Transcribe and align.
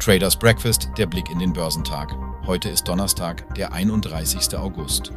Traders 0.00 0.38
Breakfast, 0.38 0.90
der 0.96 1.06
Blick 1.06 1.28
in 1.28 1.40
den 1.40 1.52
Börsentag. 1.52 2.14
Heute 2.46 2.68
ist 2.68 2.86
Donnerstag, 2.86 3.52
der 3.56 3.72
31. 3.72 4.56
August. 4.56 5.12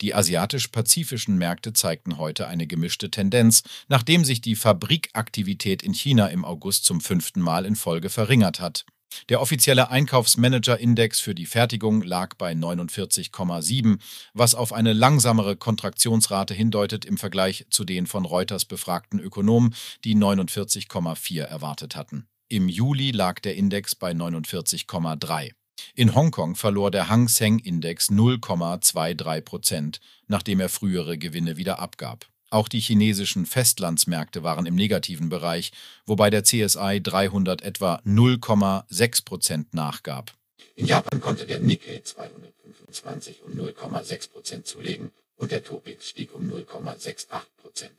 Die 0.00 0.14
asiatisch-pazifischen 0.14 1.38
Märkte 1.38 1.72
zeigten 1.72 2.18
heute 2.18 2.48
eine 2.48 2.66
gemischte 2.66 3.10
Tendenz, 3.10 3.62
nachdem 3.88 4.24
sich 4.24 4.40
die 4.40 4.56
Fabrikaktivität 4.56 5.82
in 5.82 5.94
China 5.94 6.26
im 6.26 6.44
August 6.44 6.84
zum 6.84 7.00
fünften 7.00 7.40
Mal 7.40 7.64
in 7.64 7.76
Folge 7.76 8.10
verringert 8.10 8.60
hat. 8.60 8.84
Der 9.28 9.40
offizielle 9.40 9.90
Einkaufsmanager-Index 9.90 11.20
für 11.20 11.34
die 11.36 11.46
Fertigung 11.46 12.02
lag 12.02 12.34
bei 12.34 12.52
49,7, 12.52 13.98
was 14.34 14.54
auf 14.54 14.72
eine 14.72 14.92
langsamere 14.92 15.56
Kontraktionsrate 15.56 16.52
hindeutet 16.52 17.04
im 17.04 17.16
Vergleich 17.16 17.64
zu 17.70 17.84
den 17.84 18.06
von 18.06 18.24
Reuters 18.24 18.64
befragten 18.64 19.20
Ökonomen, 19.20 19.74
die 20.04 20.16
49,4 20.16 21.42
erwartet 21.42 21.94
hatten. 21.94 22.26
Im 22.48 22.68
Juli 22.68 23.12
lag 23.12 23.38
der 23.38 23.54
Index 23.54 23.94
bei 23.94 24.10
49,3. 24.10 25.52
In 25.94 26.14
Hongkong 26.14 26.56
verlor 26.56 26.90
der 26.90 27.08
Hang 27.08 27.28
Seng 27.28 27.60
Index 27.60 28.10
0,23 28.10 29.40
Prozent, 29.42 30.00
nachdem 30.26 30.58
er 30.58 30.68
frühere 30.68 31.16
Gewinne 31.18 31.56
wieder 31.56 31.78
abgab. 31.78 32.26
Auch 32.50 32.68
die 32.68 32.80
chinesischen 32.80 33.46
Festlandsmärkte 33.46 34.42
waren 34.42 34.66
im 34.66 34.74
negativen 34.74 35.28
Bereich, 35.28 35.70
wobei 36.04 36.30
der 36.30 36.42
CSI 36.42 37.00
300 37.00 37.62
etwa 37.62 38.02
0,6 38.04 39.24
Prozent 39.24 39.72
nachgab. 39.72 40.34
In 40.74 40.86
Japan 40.86 41.20
konnte 41.20 41.46
der 41.46 41.60
Nikkei 41.60 42.00
225 42.02 43.42
um 43.44 43.52
0,6 43.52 44.30
Prozent 44.30 44.66
zulegen 44.66 45.12
und 45.36 45.52
der 45.52 45.62
Topix 45.62 46.08
stieg 46.08 46.34
um 46.34 46.50
0,68 46.50 47.26
Prozent. 47.56 47.92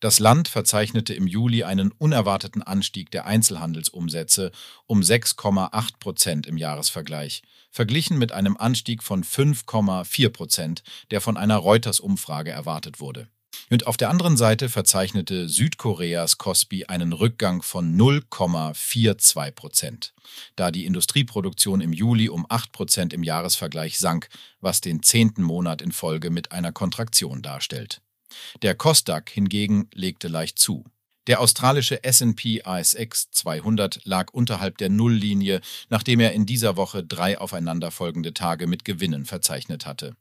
Das 0.00 0.20
Land 0.20 0.46
verzeichnete 0.48 1.12
im 1.12 1.26
Juli 1.26 1.64
einen 1.64 1.90
unerwarteten 1.90 2.62
Anstieg 2.62 3.10
der 3.10 3.26
Einzelhandelsumsätze 3.26 4.52
um 4.86 5.00
6,8 5.00 5.98
Prozent 5.98 6.46
im 6.46 6.56
Jahresvergleich, 6.56 7.42
verglichen 7.70 8.16
mit 8.16 8.30
einem 8.30 8.56
Anstieg 8.56 9.02
von 9.02 9.24
5,4 9.24 10.28
Prozent, 10.30 10.82
der 11.10 11.20
von 11.20 11.36
einer 11.36 11.56
Reuters-Umfrage 11.56 12.50
erwartet 12.50 13.00
wurde. 13.00 13.28
Und 13.70 13.86
auf 13.86 13.96
der 13.96 14.10
anderen 14.10 14.36
Seite 14.36 14.68
verzeichnete 14.68 15.48
Südkoreas 15.48 16.38
Kospi 16.38 16.86
einen 16.86 17.12
Rückgang 17.12 17.62
von 17.62 17.96
0,42 17.96 19.50
Prozent, 19.52 20.14
da 20.56 20.70
die 20.70 20.86
Industrieproduktion 20.86 21.80
im 21.80 21.92
Juli 21.92 22.28
um 22.28 22.46
8 22.48 22.72
Prozent 22.72 23.12
im 23.12 23.22
Jahresvergleich 23.22 23.98
sank, 23.98 24.28
was 24.60 24.80
den 24.80 25.02
zehnten 25.02 25.42
Monat 25.42 25.82
in 25.82 25.92
Folge 25.92 26.30
mit 26.30 26.52
einer 26.52 26.72
Kontraktion 26.72 27.42
darstellt. 27.42 28.00
Der 28.62 28.74
Kosdaq 28.74 29.30
hingegen 29.30 29.88
legte 29.94 30.28
leicht 30.28 30.58
zu. 30.58 30.84
Der 31.26 31.40
australische 31.40 32.02
S&P 32.04 32.62
ASX 32.62 33.30
200 33.32 34.00
lag 34.04 34.32
unterhalb 34.32 34.78
der 34.78 34.88
Nulllinie, 34.88 35.60
nachdem 35.90 36.20
er 36.20 36.32
in 36.32 36.46
dieser 36.46 36.78
Woche 36.78 37.04
drei 37.04 37.38
aufeinanderfolgende 37.38 38.32
Tage 38.32 38.66
mit 38.66 38.86
Gewinnen 38.86 39.26
verzeichnet 39.26 39.84
hatte. 39.84 40.16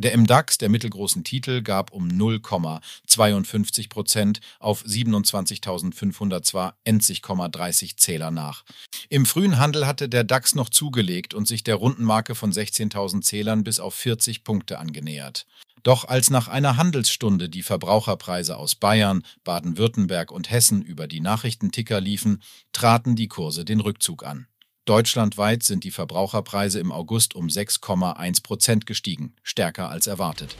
Der 0.00 0.12
im 0.12 0.28
DAX 0.28 0.58
der 0.58 0.68
mittelgroßen 0.68 1.24
Titel 1.24 1.60
gab 1.60 1.90
um 1.90 2.06
0,52 2.06 3.88
Prozent 3.88 4.38
auf 4.60 4.84
27.500 4.84 6.42
zwar 6.42 6.78
endlich,30 6.84 7.96
Zähler 7.96 8.30
nach. 8.30 8.64
Im 9.08 9.26
frühen 9.26 9.58
Handel 9.58 9.88
hatte 9.88 10.08
der 10.08 10.22
DAX 10.22 10.54
noch 10.54 10.68
zugelegt 10.68 11.34
und 11.34 11.48
sich 11.48 11.64
der 11.64 11.74
Rundenmarke 11.74 12.36
von 12.36 12.52
16.000 12.52 13.22
Zählern 13.22 13.64
bis 13.64 13.80
auf 13.80 13.92
40 13.94 14.44
Punkte 14.44 14.78
angenähert. 14.78 15.46
Doch 15.82 16.04
als 16.06 16.30
nach 16.30 16.46
einer 16.46 16.76
Handelsstunde 16.76 17.48
die 17.48 17.62
Verbraucherpreise 17.64 18.56
aus 18.56 18.76
Bayern, 18.76 19.24
Baden-Württemberg 19.42 20.30
und 20.30 20.48
Hessen 20.50 20.80
über 20.82 21.08
die 21.08 21.20
Nachrichtenticker 21.20 22.00
liefen, 22.00 22.40
traten 22.72 23.16
die 23.16 23.28
Kurse 23.28 23.64
den 23.64 23.80
Rückzug 23.80 24.24
an. 24.24 24.46
Deutschlandweit 24.88 25.64
sind 25.64 25.84
die 25.84 25.90
Verbraucherpreise 25.90 26.80
im 26.80 26.92
August 26.92 27.36
um 27.36 27.48
6,1 27.48 28.42
Prozent 28.42 28.86
gestiegen, 28.86 29.34
stärker 29.42 29.90
als 29.90 30.06
erwartet. 30.06 30.56